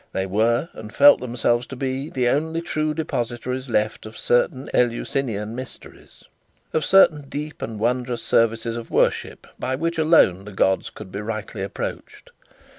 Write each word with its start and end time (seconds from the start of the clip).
They 0.13 0.25
were, 0.25 0.67
and 0.73 0.91
felt 0.91 1.19
themselves 1.21 1.67
to 1.67 1.75
be, 1.75 2.09
the 2.09 2.27
only 2.27 2.59
true 2.59 2.95
depositories 2.95 3.69
left 3.69 4.07
of 4.07 4.17
certain 4.17 4.67
Eleusinian 4.73 5.53
mysteries, 5.53 6.23
of 6.73 6.83
certain 6.83 7.29
deep 7.29 7.61
and 7.61 7.77
wondrous 7.77 8.23
services 8.23 8.77
of 8.77 8.89
worship 8.89 9.45
by 9.59 9.75
which 9.75 9.99
alone 9.99 10.45
the 10.45 10.53
gods 10.53 10.89
could 10.89 11.11
be 11.11 11.21
rightly 11.21 11.61
approached. 11.61 12.31